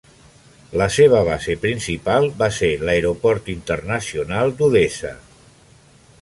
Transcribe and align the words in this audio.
La 0.81 0.85
seva 0.93 1.19
base 1.27 1.55
principal 1.65 2.25
va 2.39 2.47
ser 2.61 2.71
l'aeroport 2.87 3.53
internacional 3.57 4.55
d'Odessa. 4.63 5.15